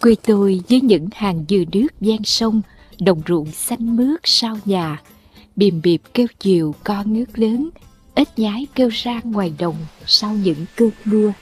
Quê 0.00 0.14
tôi 0.26 0.60
với 0.68 0.80
những 0.80 1.08
hàng 1.14 1.44
dừa 1.48 1.64
nước 1.72 2.00
gian 2.00 2.24
sông, 2.24 2.62
đồng 3.00 3.22
ruộng 3.28 3.52
xanh 3.52 3.96
mướt 3.96 4.20
sau 4.24 4.58
nhà, 4.64 5.02
bìm 5.56 5.80
bịp 5.82 6.02
kêu 6.14 6.26
chiều 6.40 6.74
con 6.84 7.14
nước 7.14 7.38
lớn, 7.38 7.68
ít 8.14 8.38
nhái 8.38 8.66
kêu 8.74 8.88
ra 8.88 9.20
ngoài 9.24 9.52
đồng 9.58 9.76
sau 10.06 10.34
những 10.34 10.64
cơn 10.76 10.90
mưa. 11.04 11.32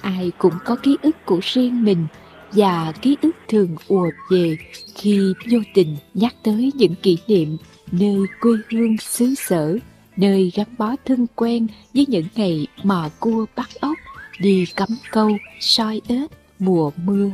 Ai 0.00 0.32
cũng 0.38 0.54
có 0.64 0.76
ký 0.76 0.96
ức 1.02 1.16
của 1.26 1.40
riêng 1.42 1.84
mình 1.84 2.06
và 2.52 2.92
ký 3.02 3.16
ức 3.22 3.36
thường 3.48 3.76
ùa 3.88 4.10
về 4.30 4.58
khi 4.94 5.34
vô 5.50 5.58
tình 5.74 5.96
nhắc 6.14 6.34
tới 6.42 6.72
những 6.74 6.94
kỷ 6.94 7.18
niệm 7.26 7.56
nơi 7.92 8.26
quê 8.40 8.52
hương 8.70 8.98
xứ 8.98 9.34
sở, 9.34 9.78
nơi 10.20 10.52
gắn 10.54 10.66
bó 10.78 10.94
thân 11.04 11.26
quen 11.36 11.66
với 11.94 12.06
những 12.08 12.26
ngày 12.34 12.66
mò 12.82 13.08
cua 13.20 13.46
bắt 13.56 13.68
ốc, 13.80 13.96
đi 14.40 14.66
cắm 14.76 14.88
câu, 15.10 15.30
soi 15.60 16.00
ếch 16.08 16.30
mùa 16.58 16.90
mưa. 17.04 17.30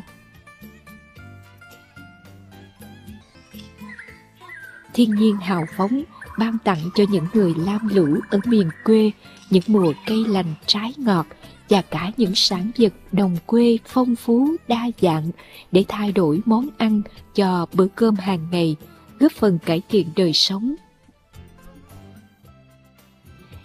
Thiên 4.95 5.14
nhiên 5.14 5.36
hào 5.36 5.66
phóng 5.76 6.02
ban 6.38 6.59
tặng 6.64 6.90
cho 6.95 7.04
những 7.10 7.26
người 7.34 7.54
lam 7.66 7.88
lũ 7.88 8.20
ở 8.30 8.40
miền 8.45 8.70
quê 8.84 9.10
những 9.50 9.62
mùa 9.66 9.92
cây 10.06 10.24
lành 10.28 10.54
trái 10.66 10.92
ngọt 10.96 11.26
và 11.68 11.82
cả 11.82 12.10
những 12.16 12.34
sản 12.34 12.70
vật 12.78 12.92
đồng 13.12 13.37
quê 13.46 13.78
phong 13.87 14.16
phú 14.16 14.56
đa 14.68 14.90
dạng 15.00 15.30
để 15.73 15.84
thay 15.88 16.12
đổi 16.12 16.40
món 16.45 16.68
ăn 16.78 17.02
cho 17.34 17.66
bữa 17.73 17.87
cơm 17.87 18.14
hàng 18.14 18.46
ngày, 18.50 18.76
góp 19.18 19.32
phần 19.32 19.59
cải 19.59 19.82
thiện 19.88 20.06
đời 20.16 20.32
sống. 20.32 20.74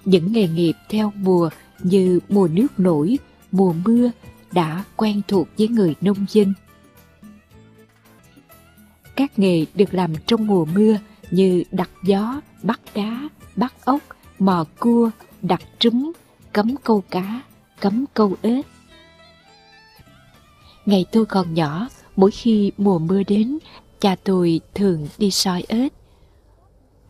Những 0.06 0.34
nghề 0.34 0.48
nghiệp 0.48 0.74
theo 0.90 1.14
mùa 1.16 1.50
như 1.84 2.20
mùa 2.30 2.48
nước 2.48 2.80
nổi, 2.80 3.18
mùa 3.52 3.74
mưa 3.86 4.12
đã 4.52 4.84
quen 4.96 5.22
thuộc 5.28 5.48
với 5.58 5.68
người 5.68 5.96
nông 6.02 6.26
dân. 6.30 6.54
Các 9.16 9.40
nghề 9.40 9.66
được 9.76 9.94
làm 9.94 10.14
trong 10.26 10.48
mùa 10.48 10.66
mưa 10.66 10.98
như 11.32 11.64
đặt 11.72 11.90
gió, 12.04 12.42
bắt 12.64 12.80
cá, 12.94 13.30
bắt 13.56 13.74
ốc, 13.86 14.02
mò 14.40 14.66
cua, 14.80 15.10
đặt 15.42 15.62
trứng, 15.80 16.12
cấm 16.54 16.76
câu 16.84 17.04
cá, 17.10 17.42
cấm 17.80 18.06
câu 18.14 18.36
ếch. 18.42 18.66
Ngày 20.86 21.06
tôi 21.12 21.26
còn 21.26 21.54
nhỏ, 21.54 21.88
mỗi 22.16 22.32
khi 22.32 22.72
mùa 22.78 23.00
mưa 23.00 23.24
đến, 23.24 23.58
cha 24.00 24.16
tôi 24.24 24.62
thường 24.76 25.08
đi 25.18 25.32
soi 25.32 25.64
ếch. 25.68 25.94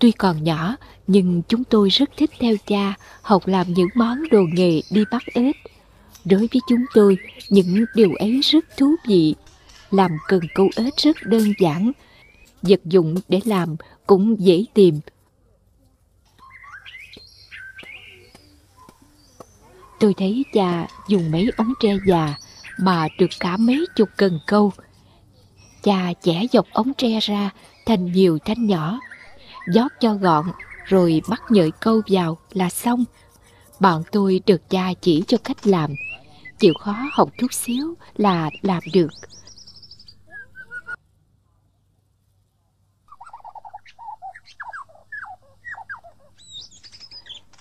Tuy 0.02 0.12
còn 0.12 0.44
nhỏ, 0.44 0.76
nhưng 1.08 1.42
chúng 1.48 1.64
tôi 1.64 1.90
rất 1.90 2.10
thích 2.18 2.30
theo 2.40 2.56
cha 2.68 2.94
học 3.22 3.48
làm 3.48 3.74
những 3.74 3.90
món 3.96 4.30
đồ 4.32 4.42
nghề 4.54 4.82
đi 4.92 5.04
bắt 5.12 5.24
ếch. 5.34 5.56
Đối 6.26 6.40
với 6.40 6.62
chúng 6.68 6.86
tôi, 6.94 7.18
những 7.50 7.86
điều 7.96 8.10
ấy 8.20 8.42
rất 8.44 8.66
thú 8.78 8.96
vị. 9.08 9.36
Làm 9.92 10.12
cần 10.28 10.42
câu 10.56 10.70
ếch 10.76 10.98
rất 10.98 11.18
đơn 11.24 11.54
giản, 11.60 11.92
vật 12.62 12.82
dụng 12.86 13.16
để 13.28 13.40
làm 13.46 13.76
cũng 14.08 14.36
dễ 14.40 14.66
tìm 14.74 15.00
tôi 20.02 20.14
thấy 20.14 20.46
cha 20.54 20.88
dùng 21.08 21.32
mấy 21.32 21.50
ống 21.58 21.74
tre 21.80 21.98
già 22.08 22.36
mà 22.78 23.08
được 23.18 23.30
cả 23.40 23.58
mấy 23.58 23.86
chục 23.96 24.10
cần 24.18 24.40
câu. 24.48 24.72
Cha 25.84 26.14
chẻ 26.22 26.46
dọc 26.52 26.66
ống 26.72 26.94
tre 26.98 27.20
ra 27.20 27.50
thành 27.86 28.12
nhiều 28.12 28.38
thanh 28.46 28.66
nhỏ, 28.66 29.00
giót 29.68 29.92
cho 30.00 30.14
gọn 30.14 30.46
rồi 30.86 31.22
bắt 31.30 31.42
nhợi 31.50 31.72
câu 31.80 32.02
vào 32.08 32.38
là 32.54 32.70
xong. 32.70 33.06
Bọn 33.80 34.04
tôi 34.12 34.42
được 34.46 34.70
cha 34.70 34.94
chỉ 35.02 35.24
cho 35.28 35.38
cách 35.44 35.68
làm, 35.68 35.96
chịu 36.60 36.74
khó 36.80 36.96
học 37.14 37.30
chút 37.38 37.54
xíu 37.54 37.94
là 38.18 38.50
làm 38.62 38.84
được. 38.94 39.10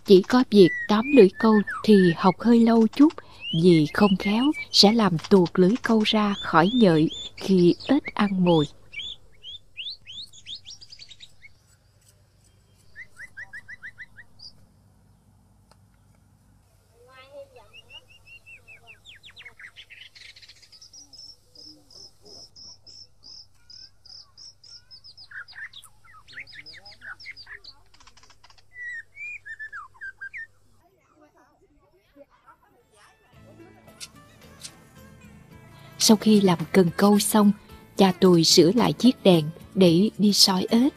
Chỉ 0.04 0.22
có 0.22 0.44
việc 0.50 0.68
tóm 0.88 1.04
lưỡi 1.16 1.28
câu 1.38 1.54
thì 1.84 2.12
học 2.16 2.34
hơi 2.38 2.60
lâu 2.60 2.86
chút 2.86 3.12
vì 3.62 3.86
không 3.94 4.16
khéo 4.18 4.44
sẽ 4.72 4.92
làm 4.92 5.16
tuột 5.30 5.48
lưỡi 5.54 5.74
câu 5.82 6.02
ra 6.04 6.34
khỏi 6.42 6.70
nhợi 6.74 7.08
khi 7.36 7.74
ít 7.88 8.02
ăn 8.14 8.44
mồi. 8.44 8.66
Sau 36.02 36.16
khi 36.16 36.40
làm 36.40 36.58
cần 36.72 36.90
câu 36.96 37.18
xong, 37.18 37.52
cha 37.96 38.12
tôi 38.20 38.44
sửa 38.44 38.72
lại 38.72 38.92
chiếc 38.92 39.22
đèn 39.22 39.44
để 39.74 40.10
đi 40.18 40.32
sói 40.32 40.66
ếch. 40.70 40.94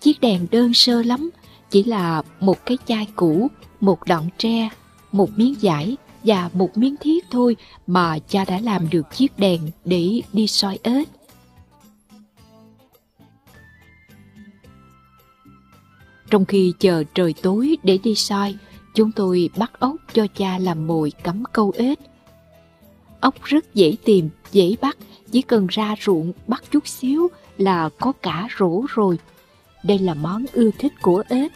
Chiếc 0.00 0.20
đèn 0.20 0.46
đơn 0.50 0.74
sơ 0.74 1.02
lắm, 1.02 1.30
chỉ 1.70 1.84
là 1.84 2.22
một 2.40 2.66
cái 2.66 2.78
chai 2.86 3.06
cũ, 3.16 3.48
một 3.80 3.98
đoạn 4.06 4.28
tre, 4.38 4.68
một 5.12 5.30
miếng 5.36 5.54
vải 5.62 5.96
và 6.24 6.50
một 6.52 6.78
miếng 6.78 6.96
thiết 7.00 7.24
thôi 7.30 7.56
mà 7.86 8.18
cha 8.28 8.44
đã 8.44 8.60
làm 8.60 8.90
được 8.90 9.06
chiếc 9.14 9.38
đèn 9.38 9.70
để 9.84 10.20
đi 10.32 10.46
soi 10.46 10.78
ếch. 10.82 11.08
Trong 16.30 16.44
khi 16.44 16.72
chờ 16.78 17.04
trời 17.14 17.34
tối 17.42 17.76
để 17.82 17.98
đi 18.02 18.14
soi, 18.14 18.56
Chúng 18.94 19.12
tôi 19.12 19.50
bắt 19.56 19.80
ốc 19.80 19.96
cho 20.12 20.26
cha 20.34 20.58
làm 20.58 20.86
mồi 20.86 21.12
cắm 21.22 21.44
câu 21.52 21.72
ếch. 21.76 21.98
Ốc 23.20 23.34
rất 23.44 23.74
dễ 23.74 23.96
tìm, 24.04 24.28
dễ 24.52 24.76
bắt, 24.80 24.96
chỉ 25.30 25.42
cần 25.42 25.66
ra 25.70 25.94
ruộng 26.00 26.32
bắt 26.46 26.62
chút 26.70 26.88
xíu 26.88 27.28
là 27.56 27.88
có 28.00 28.12
cả 28.22 28.48
rổ 28.58 28.84
rồi. 28.88 29.18
Đây 29.84 29.98
là 29.98 30.14
món 30.14 30.44
ưa 30.52 30.70
thích 30.78 30.92
của 31.02 31.22
ếch. 31.28 31.52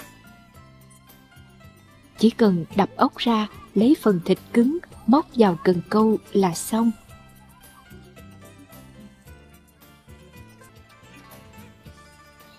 Chỉ 2.19 2.31
cần 2.31 2.65
đập 2.77 2.91
ốc 2.97 3.16
ra, 3.16 3.47
lấy 3.75 3.97
phần 4.00 4.21
thịt 4.25 4.38
cứng, 4.53 4.78
móc 5.06 5.27
vào 5.34 5.59
cần 5.65 5.81
câu 5.88 6.16
là 6.32 6.54
xong. 6.54 6.91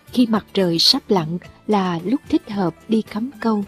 Khi 0.06 0.28
mặt 0.28 0.45
trời 0.53 0.79
sắp 0.79 1.03
lặn 1.07 1.38
là 1.68 2.00
lúc 2.03 2.22
thích 2.29 2.50
hợp 2.50 2.75
đi 2.88 3.01
cắm 3.01 3.31
câu 3.39 3.63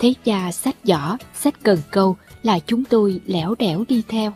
thấy 0.00 0.16
cha 0.24 0.52
sách 0.52 0.76
giỏ, 0.84 1.16
sách 1.34 1.54
cần 1.62 1.78
câu 1.90 2.16
là 2.42 2.58
chúng 2.58 2.84
tôi 2.84 3.20
lẻo 3.26 3.54
đẻo 3.58 3.84
đi 3.88 4.02
theo. 4.08 4.32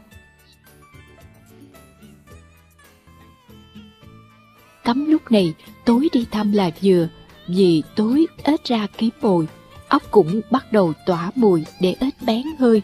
Cắm 4.84 5.04
lúc 5.10 5.32
này, 5.32 5.54
tối 5.84 6.08
đi 6.12 6.26
thăm 6.30 6.52
là 6.52 6.70
vừa, 6.82 7.08
vì 7.46 7.82
tối 7.96 8.26
ếch 8.42 8.64
ra 8.64 8.86
kiếm 8.98 9.10
mồi, 9.20 9.48
ốc 9.88 10.02
cũng 10.10 10.40
bắt 10.50 10.72
đầu 10.72 10.92
tỏa 11.06 11.30
mùi 11.34 11.64
để 11.80 11.96
ếch 12.00 12.14
bén 12.26 12.42
hơi. 12.58 12.82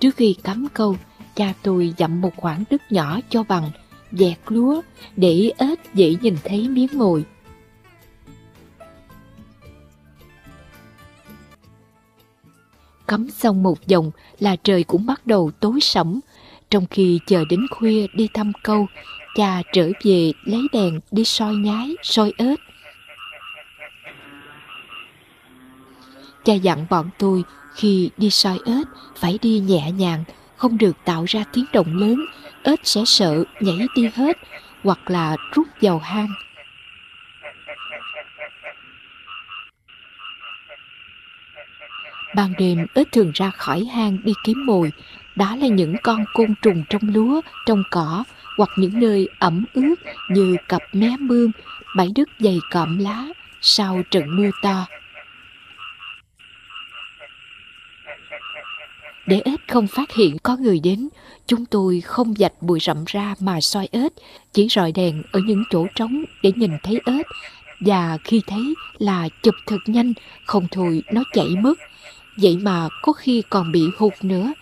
Trước 0.00 0.16
khi 0.16 0.36
cắm 0.42 0.66
câu, 0.74 0.96
cha 1.34 1.54
tôi 1.62 1.94
dặm 1.98 2.20
một 2.20 2.32
khoảng 2.36 2.64
đất 2.70 2.92
nhỏ 2.92 3.20
cho 3.30 3.42
bằng, 3.42 3.70
dẹt 4.12 4.38
lúa 4.46 4.82
để 5.16 5.52
ếch 5.58 5.94
dễ 5.94 6.14
nhìn 6.20 6.36
thấy 6.44 6.68
miếng 6.68 6.98
mồi. 6.98 7.24
Cắm 13.08 13.30
xong 13.30 13.62
một 13.62 13.78
vòng 13.90 14.10
là 14.40 14.56
trời 14.56 14.84
cũng 14.84 15.06
bắt 15.06 15.26
đầu 15.26 15.50
tối 15.60 15.80
sẫm. 15.80 16.20
Trong 16.70 16.86
khi 16.86 17.20
chờ 17.26 17.44
đến 17.50 17.66
khuya 17.70 18.06
đi 18.14 18.28
thăm 18.34 18.52
câu, 18.62 18.86
cha 19.34 19.62
trở 19.72 19.90
về 20.04 20.32
lấy 20.44 20.66
đèn 20.72 21.00
đi 21.10 21.24
soi 21.24 21.54
nhái, 21.54 21.96
soi 22.02 22.32
ếch. 22.36 22.60
Cha 26.44 26.54
dặn 26.54 26.86
bọn 26.90 27.10
tôi 27.18 27.44
khi 27.74 28.10
đi 28.16 28.30
soi 28.30 28.58
ếch 28.64 28.86
phải 29.16 29.38
đi 29.42 29.60
nhẹ 29.60 29.92
nhàng, 29.92 30.24
không 30.56 30.78
được 30.78 30.96
tạo 31.04 31.24
ra 31.24 31.44
tiếng 31.52 31.64
động 31.72 31.96
lớn 31.96 32.24
ếch 32.62 32.80
sẽ 32.82 33.00
sợ 33.06 33.44
nhảy 33.60 33.86
đi 33.94 34.10
hết 34.16 34.38
hoặc 34.84 35.10
là 35.10 35.36
rút 35.52 35.66
vào 35.80 35.98
hang. 35.98 36.28
Ban 42.34 42.52
đêm 42.58 42.86
ếch 42.94 43.12
thường 43.12 43.30
ra 43.34 43.50
khỏi 43.50 43.84
hang 43.84 44.18
đi 44.24 44.32
kiếm 44.44 44.66
mồi, 44.66 44.92
đó 45.36 45.56
là 45.56 45.66
những 45.66 45.96
con 46.02 46.24
côn 46.34 46.54
trùng 46.62 46.84
trong 46.88 47.02
lúa, 47.14 47.40
trong 47.66 47.82
cỏ 47.90 48.24
hoặc 48.56 48.70
những 48.76 49.00
nơi 49.00 49.28
ẩm 49.38 49.64
ướt 49.74 49.94
như 50.30 50.56
cặp 50.68 50.82
mé 50.92 51.16
mương, 51.20 51.50
bãi 51.96 52.08
đất 52.16 52.28
dày 52.38 52.58
cọm 52.70 52.98
lá 52.98 53.24
sau 53.60 54.02
trận 54.10 54.36
mưa 54.36 54.50
to. 54.62 54.86
Để 59.28 59.40
ếch 59.44 59.60
không 59.68 59.86
phát 59.86 60.12
hiện 60.12 60.38
có 60.38 60.56
người 60.56 60.80
đến, 60.80 61.08
chúng 61.46 61.66
tôi 61.66 62.00
không 62.00 62.34
dạch 62.38 62.62
bụi 62.62 62.78
rậm 62.80 63.04
ra 63.06 63.34
mà 63.40 63.60
soi 63.60 63.88
ếch, 63.92 64.12
chỉ 64.52 64.68
rọi 64.70 64.92
đèn 64.92 65.22
ở 65.32 65.40
những 65.46 65.64
chỗ 65.70 65.86
trống 65.94 66.24
để 66.42 66.52
nhìn 66.56 66.70
thấy 66.82 67.00
ếch. 67.04 67.26
Và 67.80 68.18
khi 68.24 68.42
thấy 68.46 68.74
là 68.98 69.28
chụp 69.42 69.54
thật 69.66 69.78
nhanh, 69.86 70.12
không 70.46 70.66
thôi 70.70 71.02
nó 71.12 71.22
chạy 71.32 71.48
mất. 71.60 71.78
Vậy 72.36 72.56
mà 72.56 72.88
có 73.02 73.12
khi 73.12 73.42
còn 73.50 73.72
bị 73.72 73.82
hụt 73.98 74.12
nữa. 74.22 74.52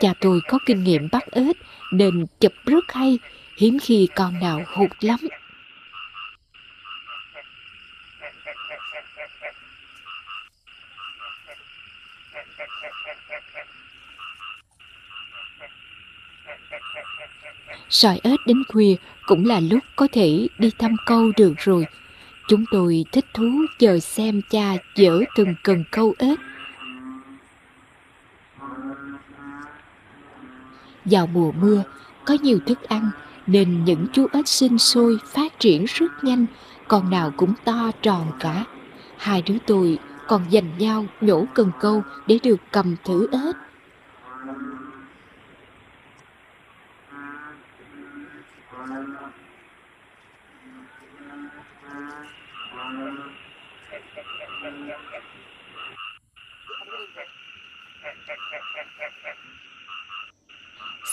Cha 0.00 0.14
tôi 0.20 0.40
có 0.48 0.58
kinh 0.66 0.84
nghiệm 0.84 1.08
bắt 1.12 1.24
ếch 1.30 1.56
nên 1.92 2.26
chụp 2.40 2.52
rất 2.66 2.92
hay, 2.92 3.18
hiếm 3.58 3.78
khi 3.78 4.08
con 4.14 4.40
nào 4.40 4.62
hụt 4.74 4.90
lắm. 5.00 5.18
Soi 17.88 18.20
ếch 18.22 18.40
đến 18.46 18.62
khuya 18.68 18.94
cũng 19.26 19.46
là 19.46 19.60
lúc 19.60 19.78
có 19.96 20.08
thể 20.12 20.48
đi 20.58 20.70
thăm 20.78 20.96
câu 21.06 21.32
được 21.36 21.52
rồi. 21.56 21.86
Chúng 22.48 22.64
tôi 22.70 23.04
thích 23.12 23.24
thú 23.34 23.50
chờ 23.78 23.98
xem 23.98 24.40
cha 24.50 24.72
dỡ 24.94 25.20
từng 25.36 25.54
cần 25.62 25.84
câu 25.90 26.14
ếch. 26.18 26.38
Vào 31.04 31.26
mùa 31.26 31.52
mưa, 31.52 31.82
có 32.24 32.36
nhiều 32.42 32.58
thức 32.66 32.82
ăn 32.82 33.10
nên 33.46 33.84
những 33.84 34.06
chú 34.12 34.26
ếch 34.32 34.48
sinh 34.48 34.78
sôi 34.78 35.18
phát 35.26 35.60
triển 35.60 35.84
rất 35.84 36.24
nhanh, 36.24 36.46
con 36.88 37.10
nào 37.10 37.32
cũng 37.36 37.52
to 37.64 37.90
tròn 38.02 38.32
cả. 38.40 38.64
Hai 39.16 39.42
đứa 39.42 39.56
tôi 39.66 39.98
còn 40.28 40.50
giành 40.50 40.78
nhau 40.78 41.06
nhổ 41.20 41.44
cần 41.54 41.70
câu 41.80 42.02
để 42.26 42.38
được 42.42 42.60
cầm 42.72 42.96
thử 43.04 43.28
ếch. 43.32 43.56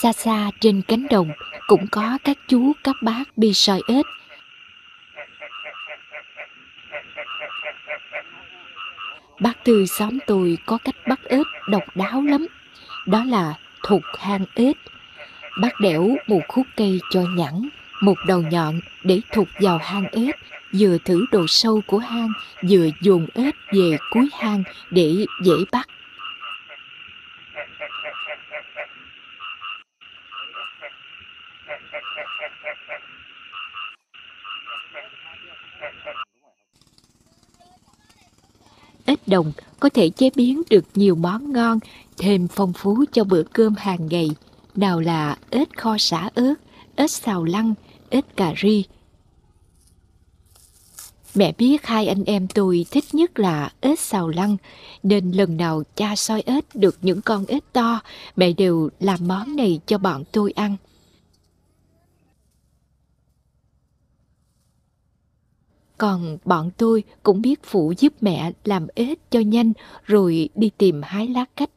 Xa 0.02 0.14
xa 0.14 0.52
trên 0.62 0.82
cánh 0.88 1.08
đồng 1.10 1.32
cũng 1.68 1.88
có 1.92 2.18
các 2.24 2.38
chú, 2.48 2.72
các 2.84 2.96
bác 3.02 3.24
đi 3.36 3.54
soi 3.54 3.82
ếch. 3.88 4.06
Bác 9.44 9.64
Tư 9.64 9.86
xóm 9.86 10.18
tôi 10.28 10.58
có 10.66 10.78
cách 10.84 10.96
bắt 11.08 11.20
ếch 11.24 11.48
độc 11.68 11.84
đáo 11.96 12.22
lắm. 12.22 12.48
Đó 13.06 13.24
là 13.24 13.54
thục 13.88 14.02
hang 14.20 14.46
ếch. 14.56 14.78
Bác 15.62 15.80
đẽo 15.80 16.16
một 16.28 16.42
khúc 16.48 16.68
cây 16.76 17.00
cho 17.12 17.22
nhẵn, 17.22 17.70
một 18.02 18.18
đầu 18.28 18.42
nhọn 18.42 18.80
để 19.04 19.22
thục 19.32 19.48
vào 19.60 19.78
hang 19.78 20.08
ếch, 20.12 20.36
vừa 20.74 20.98
thử 20.98 21.26
độ 21.32 21.48
sâu 21.48 21.82
của 21.88 21.98
hang, 21.98 22.34
vừa 22.70 22.88
dồn 23.02 23.28
ếch 23.34 23.56
về 23.72 23.98
cuối 24.12 24.30
hang 24.34 24.64
để 24.92 25.26
dễ 25.44 25.54
bắt. 25.72 25.88
Đồng 39.28 39.52
có 39.80 39.90
thể 39.90 40.10
chế 40.10 40.30
biến 40.36 40.62
được 40.70 40.86
nhiều 40.96 41.16
món 41.16 41.54
ngon, 41.54 41.80
thêm 42.18 42.48
phong 42.48 42.74
phú 42.74 43.04
cho 43.12 43.24
bữa 43.24 43.44
cơm 43.44 43.76
hàng 43.76 44.08
ngày. 44.10 44.30
Nào 44.76 45.00
là 45.00 45.38
ếch 45.50 45.78
kho 45.78 45.98
xả 45.98 46.30
ớt, 46.36 46.54
ếch 46.96 47.12
xào 47.12 47.44
lăng, 47.44 47.74
ếch 48.10 48.38
cà 48.38 48.54
ri. 48.62 48.84
Mẹ 51.36 51.54
biết 51.58 51.86
hai 51.86 52.08
anh 52.08 52.24
em 52.24 52.48
tôi 52.48 52.86
thích 52.92 53.06
nhất 53.14 53.40
là 53.40 53.72
ếch 53.82 54.00
xào 54.00 54.30
lăng, 54.30 54.58
nên 55.04 55.32
lần 55.32 55.58
nào 55.58 55.84
cha 55.96 56.16
soi 56.16 56.44
ếch 56.46 56.76
được 56.76 56.98
những 57.02 57.22
con 57.22 57.46
ếch 57.46 57.74
to, 57.74 58.00
mẹ 58.36 58.54
đều 58.54 58.90
làm 59.00 59.20
món 59.28 59.56
này 59.56 59.80
cho 59.88 59.98
bọn 59.98 60.24
tôi 60.32 60.52
ăn. 60.52 60.78
Còn 65.98 66.38
bọn 66.46 66.72
tôi 66.78 67.04
cũng 67.24 67.42
biết 67.42 67.60
phụ 67.64 67.94
giúp 67.98 68.14
mẹ 68.22 68.52
làm 68.64 68.88
ếch 68.96 69.32
cho 69.32 69.40
nhanh 69.40 69.74
rồi 70.04 70.50
đi 70.56 70.72
tìm 70.78 71.02
hái 71.04 71.28
lá 71.28 71.46
cách. 71.56 71.70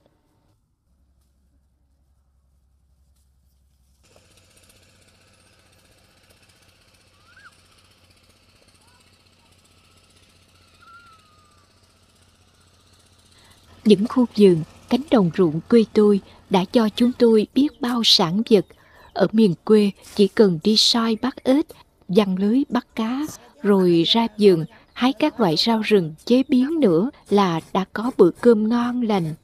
Những 13.85 14.07
khu 14.09 14.27
vườn, 14.37 14.63
cánh 14.89 15.03
đồng 15.11 15.31
ruộng 15.37 15.61
quê 15.69 15.85
tôi 15.93 16.21
đã 16.51 16.65
cho 16.65 16.89
chúng 16.97 17.13
tôi 17.19 17.47
biết 17.55 17.81
bao 17.81 18.03
sản 18.05 18.43
vật. 18.51 18.67
Ở 19.13 19.27
miền 19.33 19.55
quê 19.65 19.91
chỉ 20.15 20.29
cần 20.29 20.59
đi 20.63 20.77
soi 20.77 21.17
bắt 21.23 21.45
ếch, 21.45 21.67
giăng 22.09 22.39
lưới 22.39 22.63
bắt 22.69 22.87
cá 22.95 23.27
rồi 23.63 24.03
ra 24.07 24.27
vườn 24.39 24.65
hái 24.93 25.13
các 25.13 25.41
loại 25.41 25.57
rau 25.57 25.81
rừng 25.81 26.15
chế 26.25 26.43
biến 26.49 26.81
nữa 26.81 27.11
là 27.29 27.61
đã 27.73 27.85
có 27.93 28.11
bữa 28.17 28.31
cơm 28.31 28.69
ngon 28.69 29.03
lành. 29.03 29.35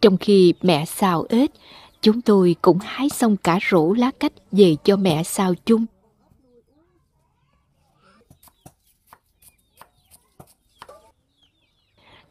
Trong 0.00 0.16
khi 0.16 0.54
mẹ 0.62 0.84
xào 0.84 1.26
ếch, 1.28 1.50
chúng 2.00 2.20
tôi 2.20 2.56
cũng 2.62 2.78
hái 2.78 3.08
xong 3.08 3.36
cả 3.36 3.58
rổ 3.70 3.92
lá 3.92 4.10
cách 4.20 4.32
về 4.52 4.76
cho 4.84 4.96
mẹ 4.96 5.22
xào 5.22 5.54
chung. 5.54 5.86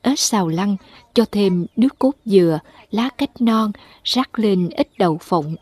Ớt 0.08 0.20
xào 0.20 0.48
lăng, 0.48 0.78
cho 1.14 1.26
thêm 1.32 1.66
nước 1.76 2.00
cốt 2.00 2.12
dừa, 2.26 2.60
lá 2.92 3.10
cách 3.18 3.42
non, 3.42 3.72
rắc 4.04 4.40
lên 4.40 4.70
ít 4.70 4.90
đậu 4.98 5.18
phộng. 5.18 5.56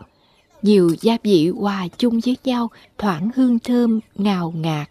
Nhiều 0.61 0.95
gia 1.01 1.17
vị 1.23 1.49
hòa 1.49 1.87
chung 1.97 2.19
với 2.25 2.37
nhau, 2.43 2.69
thoảng 2.97 3.29
hương 3.35 3.59
thơm, 3.59 3.99
ngào 4.15 4.53
ngạt. 4.55 4.89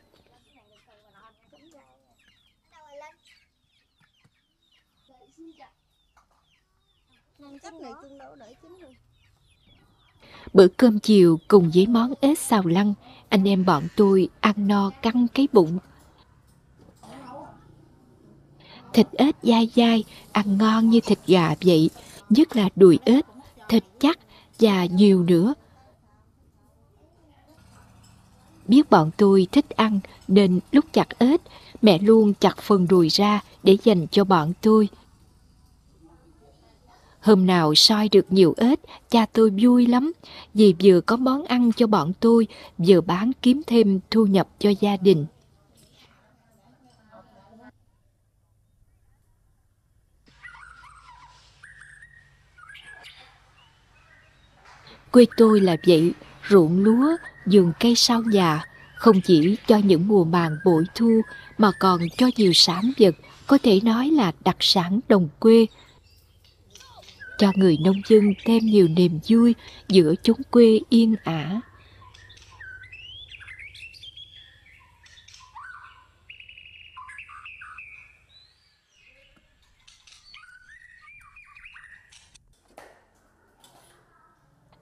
Bữa 10.52 10.68
cơm 10.68 10.98
chiều 10.98 11.40
cùng 11.48 11.70
với 11.74 11.86
món 11.86 12.14
ếch 12.20 12.38
xào 12.38 12.66
lăng, 12.66 12.94
anh 13.28 13.48
em 13.48 13.64
bọn 13.64 13.82
tôi 13.96 14.28
ăn 14.40 14.54
no 14.56 14.90
căng 15.02 15.26
cái 15.34 15.48
bụng 15.52 15.78
Thịt 18.94 19.06
ếch 19.12 19.36
dai 19.42 19.68
dai, 19.76 20.04
ăn 20.32 20.58
ngon 20.58 20.90
như 20.90 21.00
thịt 21.00 21.18
gà 21.26 21.54
vậy, 21.64 21.90
nhất 22.30 22.56
là 22.56 22.68
đùi 22.76 22.98
ếch, 23.04 23.26
thịt 23.68 23.84
chắc 23.98 24.18
và 24.60 24.84
nhiều 24.86 25.22
nữa. 25.22 25.54
Biết 28.68 28.90
bọn 28.90 29.10
tôi 29.16 29.46
thích 29.52 29.70
ăn 29.70 30.00
nên 30.28 30.60
lúc 30.72 30.84
chặt 30.92 31.08
ếch, 31.18 31.40
mẹ 31.82 31.98
luôn 31.98 32.34
chặt 32.40 32.62
phần 32.62 32.86
đùi 32.88 33.08
ra 33.08 33.40
để 33.62 33.76
dành 33.84 34.06
cho 34.10 34.24
bọn 34.24 34.52
tôi. 34.60 34.88
Hôm 37.20 37.46
nào 37.46 37.74
soi 37.74 38.08
được 38.08 38.26
nhiều 38.30 38.54
ếch, 38.56 38.80
cha 39.10 39.26
tôi 39.32 39.50
vui 39.62 39.86
lắm, 39.86 40.12
vì 40.54 40.74
vừa 40.82 41.00
có 41.00 41.16
món 41.16 41.44
ăn 41.44 41.72
cho 41.76 41.86
bọn 41.86 42.12
tôi, 42.20 42.46
vừa 42.78 43.00
bán 43.00 43.32
kiếm 43.42 43.62
thêm 43.66 44.00
thu 44.10 44.26
nhập 44.26 44.48
cho 44.58 44.70
gia 44.80 44.96
đình. 44.96 45.26
Quê 55.14 55.26
tôi 55.36 55.60
là 55.60 55.76
vậy, 55.86 56.12
ruộng 56.48 56.84
lúa, 56.84 57.16
vườn 57.46 57.72
cây 57.80 57.94
sau 57.94 58.22
nhà, 58.22 58.64
không 58.96 59.20
chỉ 59.20 59.56
cho 59.66 59.76
những 59.76 60.08
mùa 60.08 60.24
màng 60.24 60.56
bội 60.64 60.84
thu 60.94 61.20
mà 61.58 61.72
còn 61.80 62.00
cho 62.16 62.30
nhiều 62.36 62.52
sản 62.52 62.92
vật 62.98 63.14
có 63.46 63.58
thể 63.62 63.80
nói 63.82 64.10
là 64.10 64.32
đặc 64.44 64.56
sản 64.60 65.00
đồng 65.08 65.28
quê. 65.38 65.66
Cho 67.38 67.52
người 67.54 67.78
nông 67.84 68.00
dân 68.08 68.34
thêm 68.44 68.66
nhiều 68.66 68.88
niềm 68.88 69.18
vui 69.28 69.54
giữa 69.88 70.14
chốn 70.22 70.36
quê 70.50 70.80
yên 70.88 71.16
ả 71.24 71.60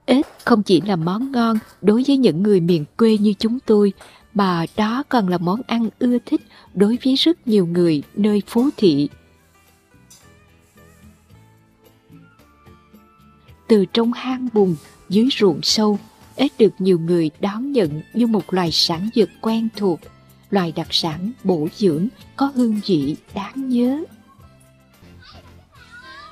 Ếch 0.05 0.32
không 0.45 0.63
chỉ 0.63 0.81
là 0.81 0.95
món 0.95 1.31
ngon 1.31 1.57
đối 1.81 2.03
với 2.07 2.17
những 2.17 2.43
người 2.43 2.59
miền 2.59 2.85
quê 2.97 3.17
như 3.17 3.33
chúng 3.39 3.59
tôi, 3.59 3.93
mà 4.33 4.65
đó 4.75 5.03
còn 5.09 5.27
là 5.27 5.37
món 5.37 5.61
ăn 5.67 5.89
ưa 5.99 6.17
thích 6.25 6.41
đối 6.73 6.97
với 7.03 7.15
rất 7.15 7.47
nhiều 7.47 7.65
người 7.65 8.03
nơi 8.15 8.41
phố 8.47 8.69
thị. 8.77 9.09
Từ 13.67 13.85
trong 13.93 14.13
hang 14.13 14.47
bùn, 14.53 14.75
dưới 15.09 15.27
ruộng 15.39 15.59
sâu, 15.63 15.99
ếch 16.35 16.51
được 16.59 16.73
nhiều 16.79 16.99
người 16.99 17.31
đón 17.39 17.71
nhận 17.71 18.01
như 18.13 18.27
một 18.27 18.53
loài 18.53 18.71
sản 18.71 19.09
vật 19.15 19.29
quen 19.41 19.67
thuộc, 19.75 19.99
loài 20.49 20.73
đặc 20.75 20.87
sản 20.91 21.31
bổ 21.43 21.67
dưỡng 21.75 22.07
có 22.35 22.51
hương 22.55 22.79
vị 22.85 23.15
đáng 23.33 23.69
nhớ. 23.69 24.03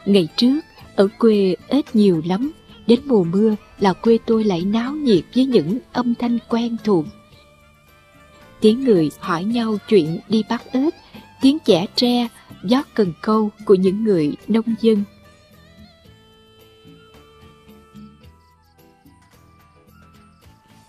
Ngày 0.05 0.27
trước, 0.37 0.61
ở 0.95 1.07
quê 1.19 1.55
ếch 1.67 1.95
nhiều 1.95 2.21
lắm, 2.25 2.51
Đến 2.87 2.99
mùa 3.05 3.23
mưa 3.23 3.55
là 3.79 3.93
quê 3.93 4.17
tôi 4.25 4.43
lại 4.43 4.61
náo 4.61 4.93
nhiệt 4.93 5.23
với 5.35 5.45
những 5.45 5.79
âm 5.93 6.15
thanh 6.15 6.37
quen 6.49 6.77
thuộc. 6.83 7.05
Tiếng 8.61 8.83
người 8.83 9.09
hỏi 9.19 9.43
nhau 9.43 9.77
chuyện 9.87 10.19
đi 10.29 10.43
bắt 10.49 10.63
ếch, 10.71 10.95
tiếng 11.41 11.57
chẻ 11.65 11.85
tre, 11.95 12.27
gió 12.63 12.83
cần 12.93 13.13
câu 13.21 13.49
của 13.65 13.75
những 13.75 14.03
người 14.03 14.33
nông 14.47 14.75
dân. 14.81 15.03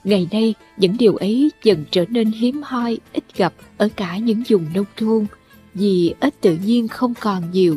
Ngày 0.05 0.29
nay, 0.33 0.55
những 0.77 0.97
điều 0.99 1.17
ấy 1.17 1.51
dần 1.63 1.85
trở 1.91 2.05
nên 2.09 2.31
hiếm 2.31 2.63
hoi, 2.65 2.99
ít 3.13 3.25
gặp 3.37 3.53
ở 3.79 3.89
cả 3.97 4.17
những 4.17 4.43
vùng 4.49 4.67
nông 4.75 4.87
thôn, 4.97 5.27
vì 5.75 6.15
ếch 6.21 6.41
tự 6.41 6.57
nhiên 6.65 6.89
không 6.89 7.15
còn 7.21 7.51
nhiều 7.51 7.77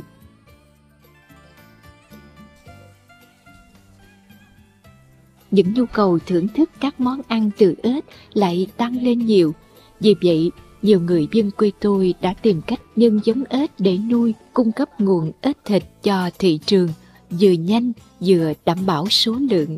những 5.56 5.74
nhu 5.74 5.86
cầu 5.86 6.20
thưởng 6.26 6.48
thức 6.48 6.70
các 6.80 7.00
món 7.00 7.22
ăn 7.28 7.50
từ 7.58 7.76
ếch 7.84 8.06
lại 8.34 8.68
tăng 8.78 9.04
lên 9.04 9.26
nhiều. 9.26 9.54
Vì 10.00 10.16
vậy, 10.24 10.52
nhiều 10.82 11.00
người 11.02 11.28
dân 11.32 11.52
quê 11.52 11.72
tôi 11.80 12.14
đã 12.22 12.34
tìm 12.34 12.62
cách 12.62 12.82
nhân 12.96 13.20
giống 13.24 13.44
ếch 13.50 13.72
để 13.80 13.98
nuôi, 13.98 14.34
cung 14.54 14.72
cấp 14.72 15.02
nguồn 15.02 15.32
ếch 15.42 15.58
thịt 15.66 15.84
cho 16.04 16.30
thị 16.40 16.60
trường, 16.66 16.90
vừa 17.30 17.52
nhanh 17.52 17.92
vừa 18.20 18.54
đảm 18.66 18.86
bảo 18.86 19.10
số 19.10 19.36
lượng. 19.50 19.78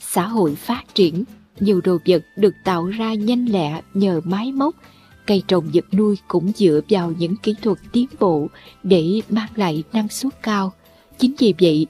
Xã 0.00 0.26
hội 0.26 0.54
phát 0.54 0.94
triển, 0.94 1.24
nhiều 1.60 1.80
đồ 1.84 1.98
vật 2.06 2.22
được 2.36 2.54
tạo 2.64 2.86
ra 2.86 3.14
nhanh 3.14 3.46
lẹ 3.46 3.82
nhờ 3.94 4.20
máy 4.24 4.52
móc, 4.52 4.74
cây 5.26 5.42
trồng 5.48 5.70
vật 5.74 5.84
nuôi 5.92 6.16
cũng 6.28 6.52
dựa 6.56 6.80
vào 6.88 7.12
những 7.18 7.36
kỹ 7.36 7.54
thuật 7.62 7.78
tiến 7.92 8.06
bộ 8.20 8.46
để 8.82 9.20
mang 9.28 9.48
lại 9.54 9.82
năng 9.92 10.08
suất 10.08 10.42
cao. 10.42 10.72
Chính 11.18 11.34
vì 11.38 11.54
vậy, 11.60 11.86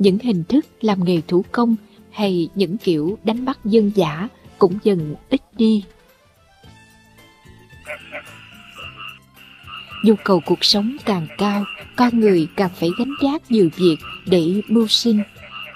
những 0.00 0.18
hình 0.18 0.44
thức 0.44 0.66
làm 0.80 1.04
nghề 1.04 1.20
thủ 1.28 1.44
công 1.52 1.76
hay 2.10 2.48
những 2.54 2.78
kiểu 2.78 3.18
đánh 3.24 3.44
bắt 3.44 3.58
dân 3.64 3.92
giả 3.94 4.28
cũng 4.58 4.78
dần 4.82 5.14
ít 5.28 5.40
đi. 5.56 5.84
Nhu 10.04 10.14
cầu 10.24 10.40
cuộc 10.46 10.64
sống 10.64 10.96
càng 11.04 11.26
cao, 11.38 11.64
con 11.96 12.20
người 12.20 12.48
càng 12.56 12.70
phải 12.80 12.90
gánh 12.98 13.12
vác 13.22 13.50
nhiều 13.50 13.68
việc 13.76 13.96
để 14.26 14.60
mưu 14.68 14.86
sinh. 14.86 15.22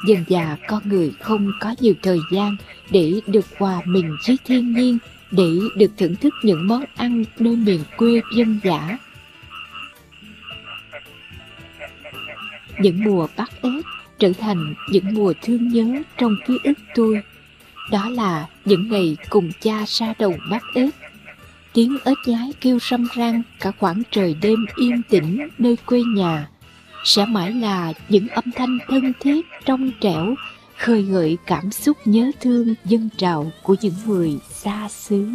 Dần 0.09 0.25
già 0.29 0.57
con 0.69 0.89
người 0.89 1.13
không 1.21 1.53
có 1.61 1.75
nhiều 1.81 1.95
thời 2.03 2.19
gian 2.33 2.57
để 2.91 3.21
được 3.27 3.47
hòa 3.59 3.81
mình 3.85 4.17
với 4.27 4.39
thiên 4.45 4.73
nhiên, 4.73 4.99
để 5.31 5.51
được 5.77 5.91
thưởng 5.97 6.17
thức 6.17 6.35
những 6.43 6.69
món 6.69 6.85
ăn 6.97 7.25
nơi 7.39 7.57
miền 7.57 7.81
quê 7.97 8.21
dân 8.37 8.61
giả. 8.65 8.99
Những 12.79 13.05
mùa 13.05 13.29
bắt 13.37 13.51
ếch 13.63 13.85
trở 14.19 14.33
thành 14.41 14.75
những 14.91 15.15
mùa 15.15 15.33
thương 15.43 15.69
nhớ 15.69 16.03
trong 16.19 16.37
ký 16.47 16.59
ức 16.65 16.79
tôi. 16.95 17.23
Đó 17.91 18.09
là 18.09 18.47
những 18.65 18.89
ngày 18.89 19.17
cùng 19.29 19.51
cha 19.61 19.85
ra 19.87 20.15
đồng 20.19 20.37
bắt 20.51 20.63
ếch. 20.75 20.95
Tiếng 21.73 21.99
ếch 22.05 22.19
nhái 22.27 22.53
kêu 22.61 22.79
râm 22.91 23.07
ran 23.17 23.43
cả 23.61 23.73
khoảng 23.79 24.03
trời 24.11 24.37
đêm 24.43 24.67
yên 24.77 25.03
tĩnh 25.09 25.49
nơi 25.59 25.77
quê 25.87 26.03
nhà. 26.03 26.49
Sẽ 27.05 27.27
mãi 27.27 27.53
là 27.53 27.93
những 28.09 28.29
âm 28.29 28.45
thanh 28.57 28.79
thân 28.89 29.13
thiết, 29.21 29.47
trong 29.65 29.91
trẻo, 30.01 30.35
khơi 30.79 31.03
gợi 31.03 31.39
cảm 31.47 31.71
xúc 31.71 31.97
nhớ 32.05 32.31
thương 32.41 32.75
dân 32.85 33.09
trào 33.17 33.53
của 33.63 33.77
những 33.81 33.95
người 34.07 34.39
xa 34.51 34.89
xứ. 34.89 35.27